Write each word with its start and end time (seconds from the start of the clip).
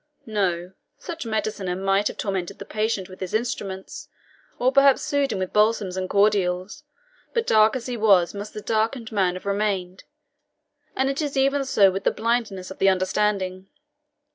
No. 0.25 0.71
Such 0.97 1.27
mediciner 1.27 1.75
might 1.79 2.07
have 2.07 2.17
tormented 2.17 2.57
the 2.57 2.65
patient 2.65 3.07
with 3.07 3.19
his 3.19 3.35
instruments, 3.35 4.07
or 4.57 4.71
perhaps 4.71 5.03
soothed 5.03 5.31
him 5.31 5.37
with 5.37 5.49
his 5.49 5.53
balsams 5.53 5.95
and 5.95 6.09
cordials, 6.09 6.83
but 7.35 7.45
dark 7.45 7.75
as 7.75 7.85
he 7.85 7.97
was 7.97 8.33
must 8.33 8.55
the 8.55 8.61
darkened 8.63 9.11
man 9.11 9.35
have 9.35 9.45
remained; 9.45 10.05
and 10.95 11.07
it 11.07 11.21
is 11.21 11.37
even 11.37 11.63
so 11.65 11.91
with 11.91 12.03
the 12.03 12.09
blindness 12.09 12.71
of 12.71 12.79
the 12.79 12.89
understanding. 12.89 13.67